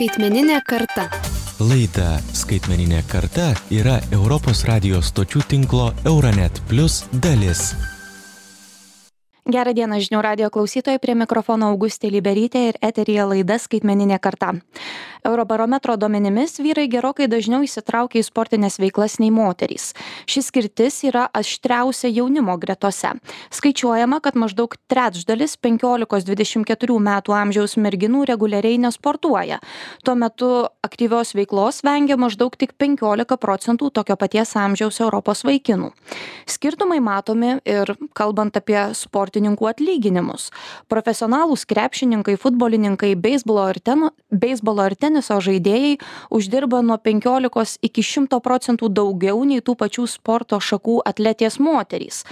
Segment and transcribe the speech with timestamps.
[0.00, 1.02] Skaitmeninė karta.
[1.60, 7.74] Laida Skaitmeninė karta yra Europos radijos stočių tinklo Euronet Plus dalis.
[9.44, 14.54] Gerą dieną žinių radio klausytojai prie mikrofono Augustė Liberytė ir eterija laida Skaitmeninė karta.
[15.24, 19.92] Eurobarometro duomenimis vyrai gerokai dažniau įsitraukia į sportinės veiklas nei moterys.
[20.30, 23.12] Šis skirtis yra aštriausia jaunimo gretose.
[23.54, 29.60] Skaičiuojama, kad maždaug trečdalis 15-24 metų amžiaus merginų reguliariai nesportuoja.
[30.04, 30.50] Tuo metu
[30.86, 35.92] aktyvios veiklos vengia maždaug tik 15 procentų tokio paties amžiaus Europos vaikinų.
[36.50, 40.50] Skirtumai matomi ir kalbant apie sportininkų atlyginimus.
[40.90, 45.98] Profesionalūs krepšininkai, futbolininkai, beisbolo ir, ten, beisbolo ir teniso žaidėjai
[46.30, 52.24] uždirba nuo 15 iki 100 procentų daugiau nei tų pačių sporto šakų atletės moterys.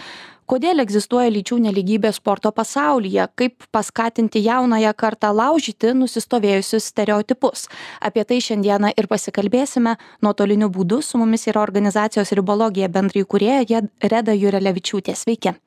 [0.48, 3.27] Kodėl egzistuoja lyčių nelygybė sporto pasaulyje?
[3.36, 7.66] Kaip paskatinti jaunąją kartą laužyti nusistovėjusius stereotipus?
[8.00, 11.02] Apie tai šiandieną ir pasikalbėsime nuotoliniu būdu.
[11.05, 15.58] Su mumis yra organizacijos ribologija bendraįkūrėja reda jurelevičiūtė sveiki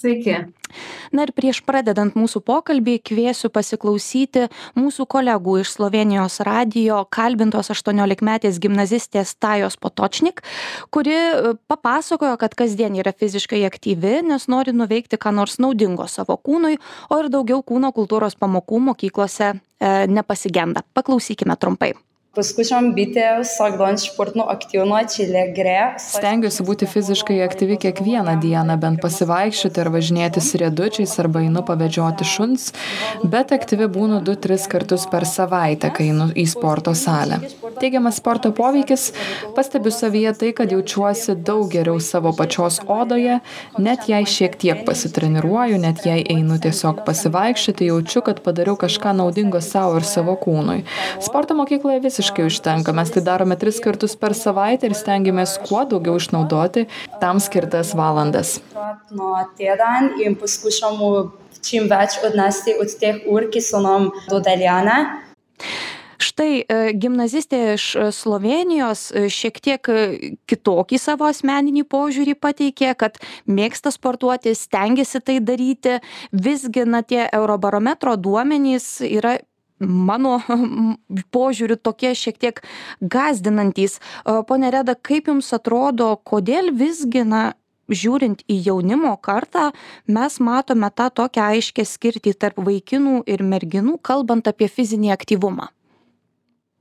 [0.00, 0.32] Sveiki.
[1.12, 4.46] Na ir prieš pradedant mūsų pokalbį kviesiu pasiklausyti
[4.78, 10.40] mūsų kolegų iš Slovenijos radijo kalbintos 18-metės gimnazistės Tajos Potočnik,
[10.94, 16.38] kuri e, papasakojo, kad kasdien yra fiziškai aktyvi, nes nori nuveikti ką nors naudingo savo
[16.40, 16.78] kūnui,
[17.10, 19.58] o ir daugiau kūno kultūros pamokų mokyklose e,
[20.08, 20.86] nepasigenda.
[20.96, 21.92] Paklausykime trumpai.
[22.34, 25.78] Poskušam biti vsak dan športno aktyvna, če le gre.
[25.98, 32.68] Stengiuosi būti fiziškai aktyvi kiekvieną dieną, bent pasivaikščioti ar važinėtis riedučiais arba einu pavedžioti šuns,
[33.32, 37.40] bet aktyvi būnu 2-3 kartus per savaitę, kai einu į sporto salę.
[37.80, 39.06] Teigiamas sporto poveikis
[39.56, 43.38] pastebiu savyje tai, kad jaučiuosi daug geriau savo pačios odoje,
[43.80, 49.62] net jei šiek tiek pasitreniruoju, net jei einu tiesiog pasivaikščioti, jaučiu, kad padariau kažką naudingo
[49.64, 50.82] savo ir savo kūnui.
[51.24, 52.92] Sporto mokykloje visiškai užtenka.
[52.96, 56.84] Mes tai darome tris kartus per savaitę ir stengiamės kuo daugiau išnaudoti
[57.22, 58.58] tam skirtas valandas.
[61.60, 64.94] Čim več odnesti od teh ur, ki so nam dodeljene.
[66.30, 69.90] Štai e, gimnazistė iš e, Slovenijos e, šiek tiek
[70.50, 73.18] kitokį savo asmeninį požiūrį pateikė, kad
[73.50, 75.98] mėgsta sportuoti, stengiasi tai daryti.
[76.30, 79.38] Visgi, na, tie Eurobarometro duomenys yra
[79.80, 80.36] mano
[81.34, 82.60] požiūriu tokie šiek tiek
[83.00, 83.98] gąsdinantys.
[84.46, 87.42] Pone Reda, kaip Jums atrodo, kodėl visgi, na,
[87.90, 89.70] žiūrint į jaunimo kartą,
[90.06, 95.72] mes matome tą tokią aiškę skirtį tarp vaikinų ir merginų, kalbant apie fizinį aktyvumą?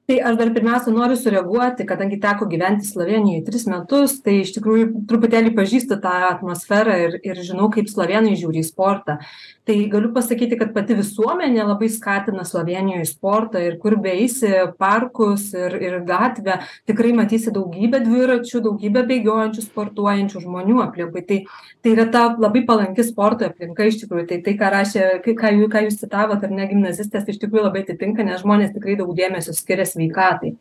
[0.10, 4.88] Tai aš dar pirmiausia noriu sureaguoti kadangi teko gyventi slovėnijoj tris metus tai iš tikrųjų
[5.12, 9.20] truputėlį pažįstu tą atmosferą ir ir žinau kaip slovėnai žiūri į sportą
[9.70, 14.50] tai galiu pasakyti kad pati visuomenė labai skatina slovėnijoj sportą ir kur beeisi
[14.82, 16.56] parkus ir ir gatvę.
[16.90, 21.22] Tikrai matysi daugybę dviračių daugybę bėgiojančių sportuojančių žmonių aplinkui.
[21.30, 21.38] Tai
[21.86, 24.26] tai yra ta labai palanki sportui aplinka iš tikrųjų.
[24.32, 27.86] Tai tai ką rašė ką jų ką jūs citavot ar ne gimnazistės iš tikrųjų labai
[27.86, 30.56] atitinka nes žmonės tikrai daug dėmesio skiria sveikatai.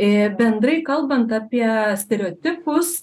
[0.00, 1.68] E, bendrai kalbant apie
[2.00, 3.02] stereotipus,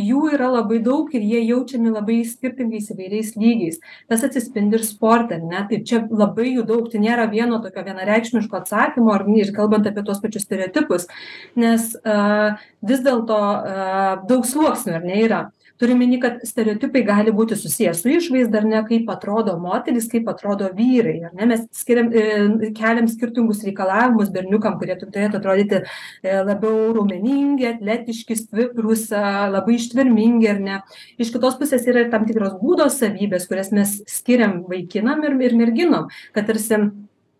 [0.00, 3.78] jų yra labai daug ir jie jaučiami labai skirtingais įvairiais lygiais.
[4.10, 5.62] Tas atsispindi ir sporte, ne?
[5.70, 10.04] Tai čia labai jų daug, tai nėra vieno tokio vienareikšmiško atsakymo ar ir kalbant apie
[10.06, 11.08] tos pačius stereotipus,
[11.56, 15.42] nes uh, vis dėlto uh, daug sluoksnių ar ne yra
[15.80, 20.28] turiu omeny kad stereotipai gali būti susiję su išvaizda ar ne kaip atrodo moterys kaip
[20.28, 21.48] atrodo vyrai ar ne?
[21.52, 29.08] Mes skiriam e, keliam skirtingus reikalavimus berniukam kurie turėtų atrodyti e, labiau raumeningi atletiški stiprūs
[29.56, 30.80] labai ištvermingi ar ne?
[31.20, 35.56] Iš kitos pusės yra ir tam tikros būdo savybės kurias mes skiriam vaikinam ir ir
[35.56, 36.84] merginom kad tarsi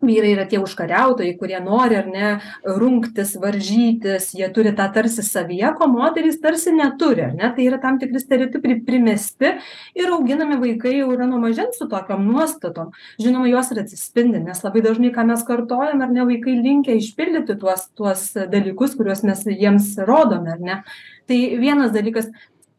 [0.01, 2.31] vyrai yra tie užkariautojai kurie nori ar ne
[2.65, 7.51] rungtis varžytis jie turi tą tarsi savyje ko moterys tarsi neturi ar ne?
[7.55, 9.53] Tai yra tam tikri stereotipai primesti
[9.97, 12.91] ir auginami vaikai jau yra nuo mažens su tokiom nuostatom.
[13.21, 17.57] Žinoma jos ir atsispindi nes labai dažnai ką mes kartojam ar ne vaikai linkę išpildyti
[17.61, 20.81] tuos tuos dalykus kuriuos mes jiems rodome ar ne?
[21.29, 22.31] Tai vienas dalykas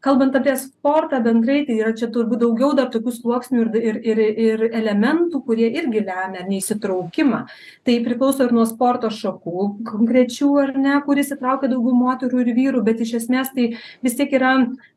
[0.03, 4.63] kalbant apie sportą bendrai tai yra čia turbūt daugiau dar tokių sluoksnių ir ir ir
[4.69, 7.43] elementų kurie irgi lemia neįsitraukimą.
[7.87, 12.83] Tai priklauso ir nuo sporto šakų konkrečių ar ne kur įsitraukia daugiau moterų ir vyrų
[12.83, 13.69] bet iš esmės tai
[14.03, 14.53] vis tiek yra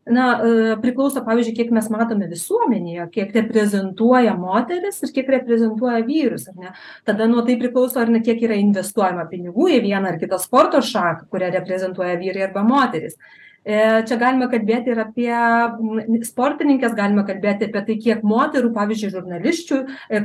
[0.07, 6.51] na e, priklauso pavyzdžiui kiek mes matome visuomenėje kiek reprezentuoja moteris ir kiek reprezentuoja vyrus
[6.51, 6.75] ar ne.
[7.07, 10.83] Tada nuo tai priklauso ar ne kiek yra investuojama pinigų į vieną ar kitą sporto
[10.83, 13.19] šaką kurią reprezentuoja vyrai arba moterys
[13.67, 19.79] čia galime kalbėti ir apie sportininkes galime kalbėti apie tai kiek moterų pavyzdžiui žurnalisčių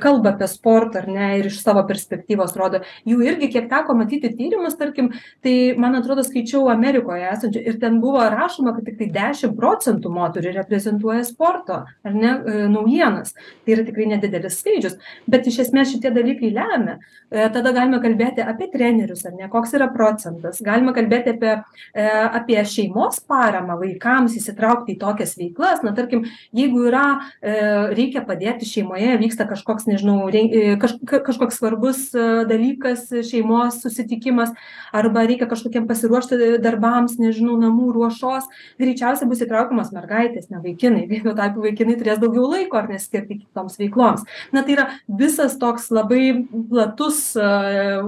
[0.04, 2.84] kalba apie sportą ar ne ir iš savo perspektyvos rodo.
[3.10, 5.10] Jų irgi kiek teko matyti tyrimus tarkim
[5.42, 10.54] tai man atrodo skaičiau amerikoje esančių ir ten buvo rašoma kad tiktai dešim procentų moterų
[10.60, 12.36] reprezentuoja sporto ar ne
[12.70, 13.34] naujienas.
[13.66, 15.00] Tai yra tikrai nedidelis skaičius.
[15.26, 17.00] Bet iš esmės šitie dalykai lemia
[17.31, 20.60] tada galime kalbėti apie trenerius ar ne koks yra procentas.
[20.63, 21.54] Galima kalbėti apie
[21.95, 25.81] apie šeimos paramą vaikams įsitraukti į tokias veiklas.
[25.86, 26.25] Na tarkim
[26.56, 27.06] jeigu yra
[27.39, 27.54] e,
[27.95, 34.51] reikia padėti šeimoje vyksta kažkoks nežinau e, kaž kažkoks svarbus e, dalykas šeimos susitikimas
[34.92, 38.50] arba reikia kažkokiem pasiruošti darbams nežinau namų ruošos
[38.81, 41.07] greičiausiai bus įtraukiamos mergaitės ne vaikinai.
[41.22, 44.25] Tuo tarpu vaikinai turės daugiau laiko ar ne skirti kitoms veikloms.
[44.51, 46.24] Na tai yra visas toks labai
[46.72, 47.20] platus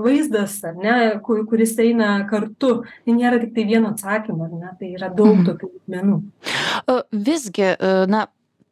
[0.04, 0.96] vaizdas ar ne
[1.26, 5.46] ku kuris eina kartu tai nėra tiktai vieno atsakymo ar ne tai yra daug Mhm.
[5.50, 6.22] tokių lygmenų.
[7.12, 8.28] Visgi, e, na,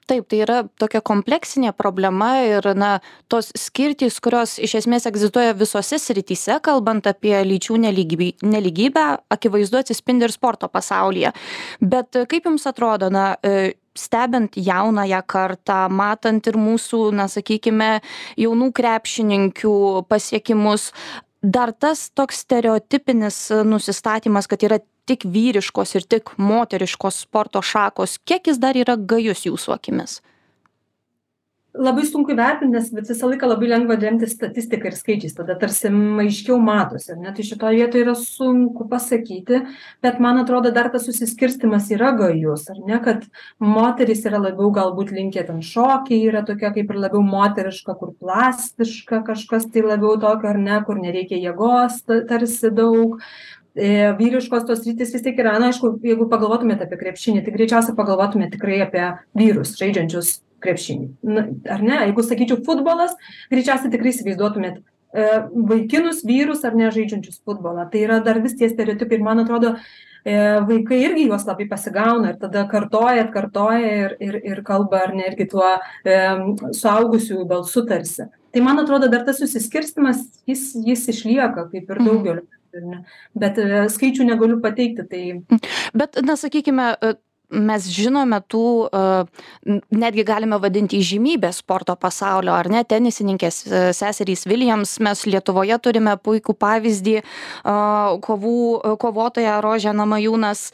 [0.07, 2.99] taip, tai yra tokia kompleksinė problema ir, na,
[3.31, 10.27] tos skirtys, kurios iš esmės egzistuoja visose srityse, kalbant apie lyčių nelygybę, nelygybę akivaizdu atsispindi
[10.27, 11.31] ir sporto pasaulyje.
[11.81, 17.99] Bet e, kaip Jums atrodo, na, e, stebint jaunąją kartą, matant ir mūsų, na, sakykime,
[18.39, 19.75] jaunų krepšininkių
[20.09, 20.91] pasiekimus,
[21.41, 24.79] dar tas toks stereotipinis nusistatymas, kad yra
[25.09, 30.21] tik vyriškos ir tik moteriškos sporto šakos, kiek jis dar yra gajus jūsų akimis?
[31.71, 35.87] Labai sunku įvertinti, nes visą laiką labai lengva remtis statistiką ir skaičiais, tada tarsi
[36.19, 39.61] aiškiau matosi, net tai šitoje vietoje yra sunku pasakyti,
[40.03, 43.23] bet man atrodo dar tas susiskirstimas yra gajus, ar ne, kad
[43.63, 49.23] moteris yra labiau galbūt linkę ten šokiai, yra tokia kaip ir labiau moteriška, kur plastiška,
[49.31, 53.15] kažkas tai labiau tokio, ar ne, kur nereikia jėgos tarsi daug,
[53.79, 57.95] e, vyriškos tos rytis vis tiek yra, na, aišku, jeigu pagalvotumėte apie krepšinį, tai greičiausiai
[57.95, 61.09] pagalvotumėte tikrai apie vyrus žaidžiančius krepšinį.
[61.27, 63.15] Na, ar ne, jeigu sakyčiau futbolas,
[63.51, 65.25] greičiausiai tikrai įsivaizduotumėt e,
[65.71, 67.87] vaikinus, vyrus ar ne žaidžiančius futbolą.
[67.91, 69.73] Tai yra dar vis tie stereotipai ir man atrodo,
[70.23, 70.37] e,
[70.69, 75.27] vaikai irgi juos labai pasigauna ir tada kartoja, atkartoja ir, ir, ir kalba ar ne
[75.31, 76.21] irgi tuo e,
[76.77, 78.29] suaugusiųjų balsu tarsi.
[78.51, 82.47] Tai man atrodo, dar tas susiskirstimas, jis, jis išlieka kaip ir daugeliu.
[82.75, 83.03] Mhm.
[83.35, 85.07] Bet e, skaičių negaliu pateikti.
[85.11, 85.59] Tai...
[85.97, 86.93] Bet, na, sakykime,
[87.51, 88.63] mes žinome tų,
[89.91, 93.61] netgi galime vadinti įžymybės sporto pasaulio, ar ne, tenisininkės
[93.97, 97.17] seserys Williams, mes Lietuvoje turime puikų pavyzdį,
[98.25, 98.57] kovų,
[99.01, 100.69] kovotoja Rožė Namajūnas.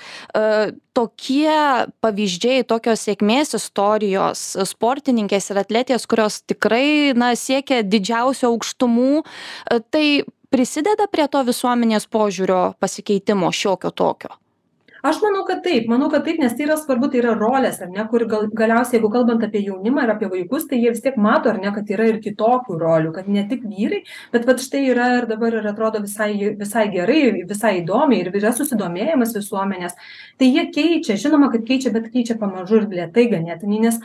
[0.97, 1.57] Tokie
[2.01, 9.21] pavyzdžiai, tokios sėkmės istorijos, sportininkės ir atletės, kurios tikrai, na, siekia didžiausio aukštumų,
[9.93, 10.07] tai
[10.53, 14.37] prisideda prie to visuomenės požiūrio pasikeitimo šiokio tokio.
[15.07, 17.91] Aš manau, kad taip, manau, kad taip, nes tai yra svarbu, tai yra rolės, ar
[17.93, 21.15] ne, kur gal, galiausiai, jeigu kalbant apie jaunimą ir apie vaikus, tai jie vis tiek
[21.21, 24.01] mato, ar ne, kad yra ir kitokių rolių, kad ne tik vyrai,
[24.33, 28.51] bet va štai yra ir dabar ir atrodo visai, visai gerai, visai įdomiai ir yra
[28.57, 29.95] susidomėjimas visuomenės.
[30.41, 34.01] Tai jie keičia, žinoma, kad keičia, bet keičia pamažu ir lietai ganėtinai, nes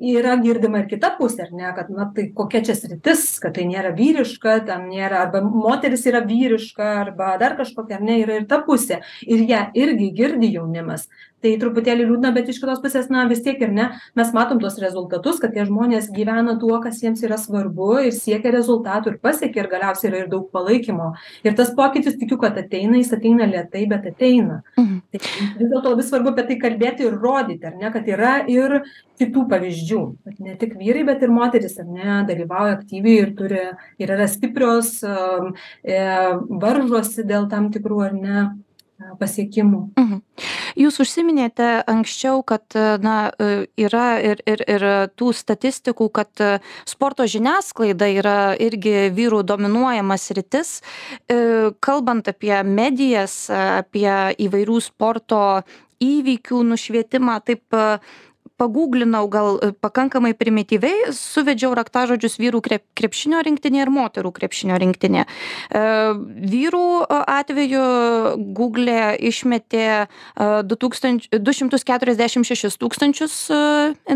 [0.00, 3.64] yra girdima ir kita pusė, ar ne, kad, na, tai kokia čia sritis, kad tai
[3.68, 8.48] nėra vyriška, tam nėra, arba moteris yra vyriška, arba dar kažkokia, ar ne, yra ir
[8.50, 9.00] ta pusė.
[9.24, 11.08] Ir ją irgi girdi jaunimas.
[11.46, 13.84] Tai truputėlį liūdna, bet iš kitos pusės, na, vis tiek ir ne,
[14.18, 18.50] mes matom tos rezultatus, kad tie žmonės gyvena tuo, kas jiems yra svarbu ir siekia
[18.56, 21.12] rezultatų ir pasiekia ir galiausiai yra ir daug palaikymo.
[21.46, 24.58] Ir tas pokytis tikiu, kad ateina, jis ateina lietai, bet ateina.
[24.74, 24.98] Mhm.
[25.14, 28.80] Tai vis dėlto labai svarbu apie tai kalbėti ir rodyti, ar ne, kad yra ir
[29.20, 33.64] kitų pavyzdžių, kad ne tik vyrai, bet ir moteris, ar ne, dalyvauja aktyviai ir turi,
[34.02, 36.02] ir yra stiprios, e,
[36.66, 38.46] varžosi dėl tam tikrų, ar ne,
[39.20, 39.80] pasiekimų.
[39.98, 40.20] Mhm.
[40.76, 43.30] Jūs užsiminėte anksčiau, kad na,
[43.80, 44.86] yra ir, ir, ir
[45.16, 46.42] tų statistikų, kad
[46.88, 50.74] sporto žiniasklaida yra irgi vyrų dominuojamas rytis.
[51.80, 54.10] Kalbant apie medijas, apie
[54.46, 55.42] įvairių sporto
[56.02, 57.76] įvykių nušvietimą, taip
[58.56, 62.62] paguglinau gal pakankamai primityviai, suvedžiau raktažodžius vyrų
[62.96, 65.26] krepšinio rinktinė ir moterų krepšinio rinktinė.
[66.52, 67.84] Vyrų atveju
[68.56, 69.86] Google išmetė
[70.36, 73.36] 246 tūkstančius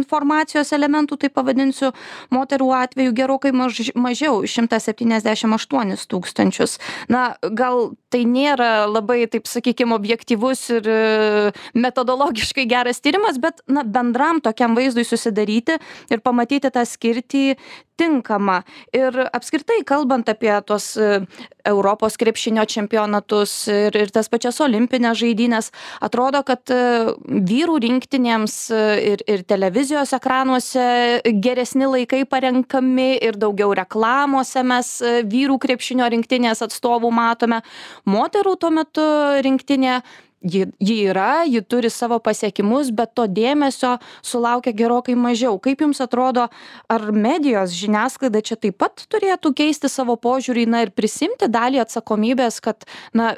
[0.01, 1.93] informacijos elementų, tai pavadinsiu,
[2.33, 6.79] moterų atveju gerokai maž, mažiau, 178 tūkstančius.
[7.13, 10.87] Na, gal tai nėra labai, taip sakykime, objektivus ir
[11.75, 15.79] metodologiškai geras tyrimas, bet na, bendra bendram tokiam vaizdui susidaryti
[16.11, 17.57] ir pamatyti tą skirtį
[18.01, 18.61] tinkama.
[18.97, 21.21] Ir apskritai kalbant apie tuos e,
[21.69, 26.81] europos krepšinio čempionatus ir ir tas pačias olimpines žaidynes atrodo kad e,
[27.51, 28.81] vyrų rinktinėms e,
[29.13, 30.87] ir ir televizijos ekranuose
[31.45, 34.97] geresni laikai parenkami ir daugiau reklamose mes
[35.35, 37.61] vyrų krepšinio rinktinės atstovų matome.
[38.09, 39.07] Moterų tuo metu
[39.45, 40.01] rinktinė
[40.41, 45.59] ji ji yra ji turi savo pasiekimus bet to dėmesio sulaukia gerokai mažiau.
[45.61, 46.49] Kaip jums atrodo
[46.89, 52.61] ar medijos žiniasklaida čia taip pat turėtų keisti savo požiūrį na ir prisiimti dalį atsakomybės
[52.65, 53.35] kad na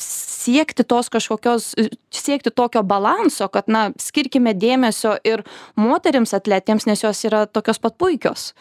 [0.00, 1.74] siekti tos kažkokios
[2.10, 5.44] siekti tokio balanso kad na skirkime dėmesio ir
[5.76, 8.52] moterims atletėms nes jos yra tokios pat puikios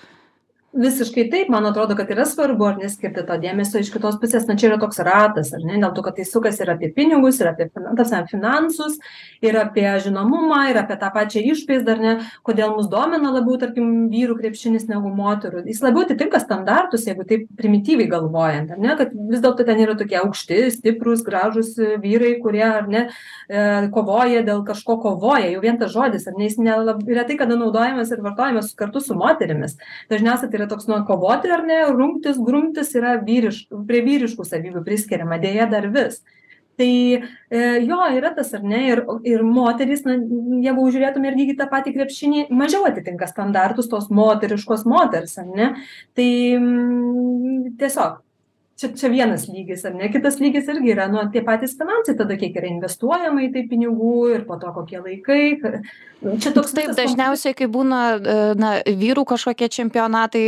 [0.73, 4.47] visiškai taip man atrodo kad yra svarbu ar ne skirti to dėmesio iš kitos pusės.
[4.49, 7.39] Na čia yra toks ratas ar ne dėl to kad tai sukasi ir apie pinigus
[7.41, 8.97] ir apie ta prasme finansus
[9.45, 12.13] ir apie žinomumą ir apie tą pačią išvaizdą ar ne
[12.47, 15.63] kodėl mus domina labiau tarkim vyrų krepšinis negu moterų.
[15.69, 19.97] Jis labiau atitinka standartus jeigu taip primityviai galvojant ar ne kad vis dėlto ten yra
[19.99, 25.77] tokie aukšti stiprūs gražūs vyrai kurie ar ne e, kovoja dėl kažko kovoja jau vien
[25.77, 29.77] tas žodis ar ne jis nelab retai kada naudojamas ir vartojamas kartu su moterimis.
[30.09, 34.83] Dažniausiai tai yra toks nu kovoti ar ne rungtis grumtis yra vyriš prie vyriškų savybių
[34.85, 36.21] priskiriama deja dar vis.
[36.77, 40.15] Tai e, jo yra tas ar ne ir ir moterys na
[40.63, 45.69] jeigu žiūrėtume ir lygiai tą patį krepšinį mažiau atitinka standartus tos moteriškos moters ar ne?
[46.17, 48.17] Tai mm, tiesiog
[48.79, 50.09] čia čia vienas lygis ar ne?
[50.13, 54.15] Kitas lygis irgi yra nu tie patys finansai tada kiek yra investuojama į tai pinigų
[54.33, 55.43] ir po to kokie laikai
[56.23, 60.45] nu, čia toks taip dažniausiai kai būna e, na vyrų kažkokie čempionatai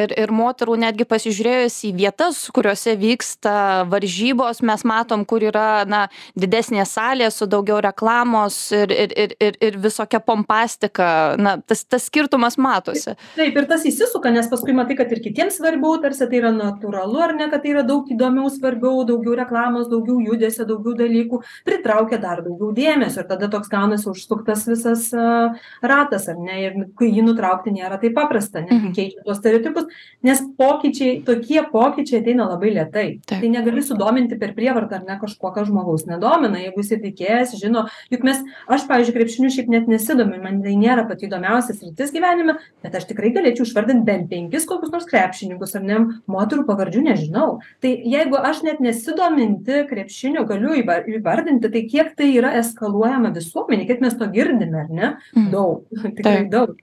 [0.00, 6.06] ir ir moterų netgi pasižiūrėjus į vietas kuriose vyksta varžybos mes matom kur yra na
[6.38, 11.36] didesnė salė su daugiau reklamos ir ir ir ir ir visokia pompastika.
[11.38, 13.16] Na tas tas skirtumas matosi.
[13.36, 17.22] Taip ir tas įsisuka nes paskui matai kad ir kitiems svarbiau tarsi tai yra natūralu
[17.28, 22.20] ar ne kad tai yra daug įdomiau svarbiau daugiau reklamos daugiau judesio daugiau dalykų pritraukia
[22.22, 25.08] dar daugiau dėmesio ir tada toks gaunasi užsuktas visas
[25.82, 26.56] ratas ar ne?
[26.66, 28.92] Ir kai jį nutraukti nėra taip paprasta netgi Mhm.
[28.94, 29.86] keičiant tuos stereotipus
[30.22, 33.20] nes pokyčiai tokie pokyčiai ateina labai lėtai.
[33.26, 35.18] Tai negali sudominti per prievartą ar ne?
[35.20, 36.60] Kažkuo kas žmogaus nedomina.
[36.62, 37.86] Jeigu jisai tikėjęs žino.
[38.12, 42.58] Juk mes aš pavyzdžiui krepšiniu šiaip net nesidomiu man tai nėra pati įdomiausia sritis gyvenime
[42.82, 45.98] bet aš tikrai galėčiau išvardint bent penkis kokius nors krepšininkus ar ne?
[46.28, 52.32] Moterų pavardžių nežinau tai jeigu aš net nesidominti krepšiniu galiu įva įvardinti tai kiek tai
[52.38, 55.50] yra eskaluojama visuomenėj kiek mes to girdime ar ne Mhm.
[55.50, 55.84] daug
[56.16, 56.50] tikrai Taip.
[56.50, 56.76] daug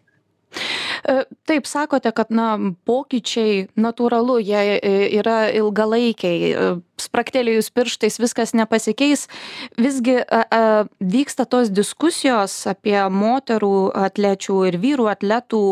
[1.03, 2.55] E, Taip sakote, kad na,
[2.87, 6.67] pokyčiai natūralu, jie e, yra ilgalaikiai, e,
[7.01, 9.27] spraktelėjus pirštais viskas nepasikeis.
[9.79, 10.61] Visgi a, a,
[10.99, 15.63] vyksta tos diskusijos apie moterų atlečių ir vyrų atletų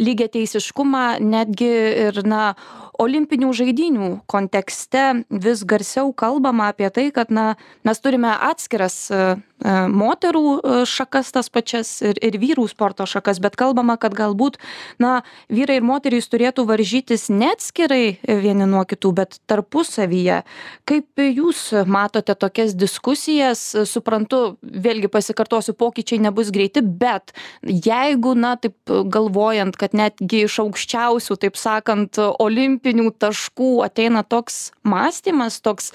[0.00, 1.72] lygiateisiškumą, netgi
[2.08, 2.54] ir na,
[3.00, 7.54] olimpinių žaidinių kontekste vis garsiau kalbama apie tai, kad na,
[7.86, 13.56] mes turime atskiras e, e, moterų šakas tas pačias ir, ir vyrų sporto šakas, bet
[13.60, 14.58] kalbama, kad galbūt
[15.00, 15.20] na,
[15.52, 20.42] vyrai ir moterys turėtų varžytis ne atskirai vieni nuo kitų, bet tarpusavyje.
[20.88, 28.76] Kaip jūs matote tokias diskusijas, suprantu, vėlgi pasikartosiu, pokyčiai nebus greiti, bet jeigu, na, taip
[28.86, 35.92] galvojant, kad netgi iš aukščiausių, taip sakant, olimpinių taškų ateina toks mąstymas, toks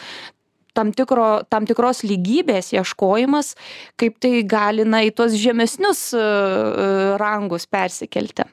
[0.76, 3.56] tam, tikro, tam tikros lygybės ieškojimas,
[4.00, 6.92] kaip tai gali, na, į tuos žemesnius e, e,
[7.22, 8.48] rangus persikelti.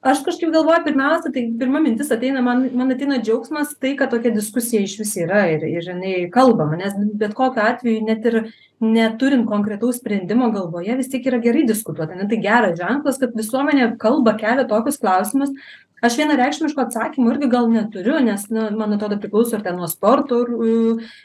[0.00, 4.30] Aš kažkaip galvoju pirmiausia tai pirma mintis ateina man man ateina džiaugsmas tai kad tokia
[4.34, 8.38] diskusija išvis yra ir ir jinai kalbama nes bet kokiu atveju net ir
[8.80, 13.96] neturint konkretaus sprendimo galvoje vis tiek yra gerai diskutuot ane tai geras ženklas kad visuomenė
[13.98, 15.50] kalba kelia tokius klausimus.
[15.98, 20.44] Aš vienareikšmiško atsakymo irgi gal neturiu nes na man atrodo priklauso ir ten nuo sporto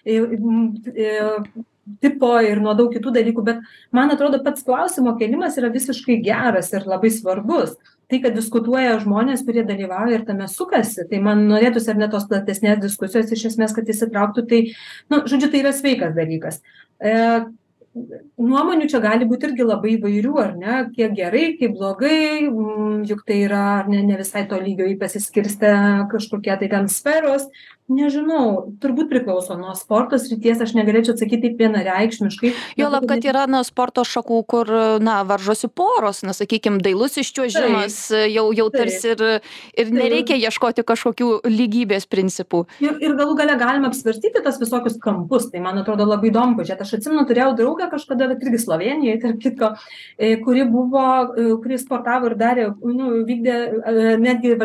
[0.04, 0.32] ir
[2.02, 3.60] tipo ir nuo daug kitų dalykų bet
[3.92, 7.76] man atrodo pats klausimo kėlimas yra visiškai geras ir labai svarbus
[8.14, 12.30] tai kad diskutuoja žmonės kurie dalyvauja ir tame sukasi tai man norėtųsi ar ne tos
[12.30, 14.64] platesnės diskusijos iš esmės kad įsitrauktų tai
[15.10, 16.62] nu žodžiu tai yra sveikas dalykas.
[17.02, 17.14] E
[18.42, 22.48] nuomonių čia gali būt irgi labai įvairių ar ne kiek gerai kiek blogai
[23.10, 25.74] juk tai yra ne ne visai tolygiai pasiskirstę
[26.14, 27.46] kažkokie tai ten sferos
[27.92, 33.64] nežinau turbūt priklauso nuo sporto srities aš negalėčiau atsakyt taip vienareikšmiškai juolab kad yra na
[33.68, 34.72] sporto šakų kur
[35.04, 38.00] na varžosi poros na sakykim dailusis čiuožimas
[38.32, 39.24] jau jau tarsi ir
[39.84, 42.64] ir nereikia ieškoti kažkokių lygybės principų.
[42.84, 46.84] Ir ir galų gale galima apsvarstyti tuos visokius kampus tai man atrodo labai įdomu pažiūrėt.
[46.86, 49.72] Aš atsimenu turėjau draugę kažkada vat irgi slovėnijoj tarp kitko
[50.18, 54.56] e, kuri buvo e, kuri sportavo ir darė nu vykdė e, netgi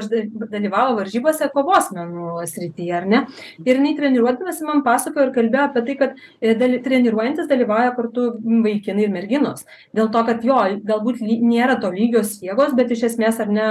[0.53, 3.25] dalyvavo varžybose kovos menų srityje ar ne?
[3.65, 8.29] Ir jinai treniruodamasi man pasakojo ir kalbėjo apie tai kad e, daly treniruojantis dalyvauja kartu
[8.65, 9.65] vaikinai ir merginos.
[9.97, 13.69] Dėl to kad jo galbūt nėra tolygios jėgos bet iš esmės ar ne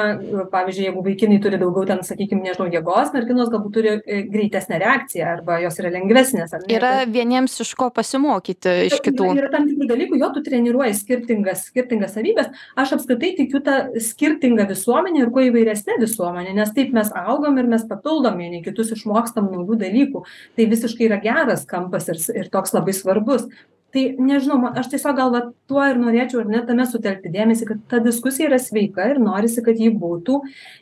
[0.52, 5.28] pavyzdžiui jeigu vaikinai turi daugiau ten sakykim nežinau jėgos merginos galbūt turi e, greitesnę reakciją
[5.38, 6.64] arba jos yra lengvesnės ne?
[6.78, 9.30] Yra vieniems iš ko pasimokyti iš kitų.
[9.38, 14.68] yra tam tikrų dalykų jo tu treniruoji skirtingas skirtingas savybes aš apskritai tikiu ta skirtinga
[14.70, 18.94] visuomene ir kuo įvairesne visuomene nes taip mes augam ir mes papildom vieni kitus
[19.28, 20.24] išmokstam naujų dalykų.
[20.56, 23.48] Tai visiškai yra geras kampas ir ir toks labai svarbus
[23.96, 27.68] tai nežinau ma aš tiesiog gal vat tuo ir norėčiau ar ne tame sutelkti dėmesį
[27.70, 30.42] kad ta diskusija yra sveika ir norisi kad ji būtų.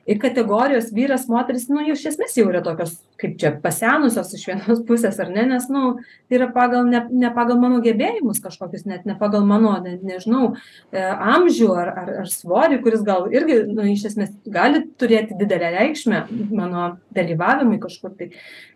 [0.09, 4.81] Ir kategorijos vyras moteris nu iš esmės jau yra tokios kaip čia pasenusios iš vienos
[4.89, 9.05] pusės ar ne nes nu tai yra pagal ne ne pagal mano gebėjimus kažkokius net
[9.05, 10.55] ne pagal mano ne nežinau
[10.91, 15.75] e amžių ar ar ar svorį kuris gal irgi nu iš esmės gali turėti didelę
[15.79, 18.33] reikšmę mano dalyvavimui kažkur tai.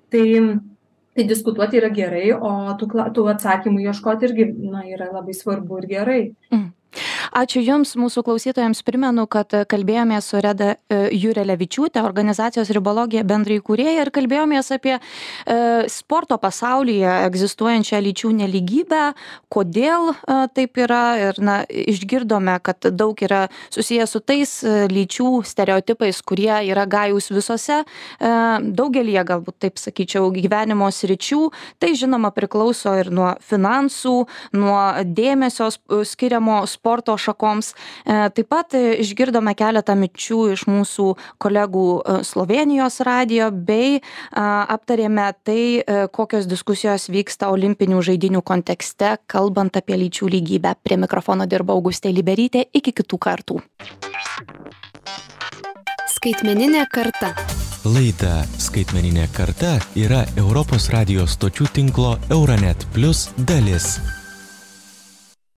[0.09, 0.25] Tai
[1.19, 5.81] tai diskutuoti yra gerai o tų kla tų atsakymų ieškoti irgi na yra labai svarbu
[5.81, 6.21] ir gerai
[6.53, 6.68] mm.
[7.29, 14.05] Ačiū Jums, mūsų klausytojams primenu, kad kalbėjomės su Reda e, Jurelevičiūtė, organizacijos ribologija bendrai kūrėja
[14.05, 15.01] ir kalbėjomės apie e,
[15.91, 19.01] sporto pasaulyje egzistuojančią lyčių neligybę,
[19.53, 24.55] kodėl e, taip yra ir na, išgirdome, kad daug yra susijęs su tais
[24.89, 27.83] lyčių stereotipais, kurie yra gajus visose,
[28.19, 31.41] daugelie galbūt taip sakyčiau, gyvenimo sričių.
[31.81, 34.15] Tai žinoma priklauso ir nuo finansų,
[34.57, 35.69] nuo dėmesio
[36.09, 37.73] skiriamo sporto šakoms.
[38.05, 41.07] E, taip pat e, išgirdome keletą mičių iš mūsų
[41.41, 43.99] kolegų e, Slovenijos radio bei
[44.39, 45.61] aptarėme tai,
[46.13, 50.75] kokios diskusijos vyksta olimpinių žaidinių kontekste, kalbant apie lyčių lygybę.
[50.83, 52.65] Prie mikrofono dirba Augustė Liberytė.
[52.73, 53.59] Iki kitų kartų.
[56.19, 57.33] Skaitmeninė karta.
[57.87, 64.18] Laida Skaitmeninė karta yra Europos radijos stočių tinklo Euronet Plus dalis.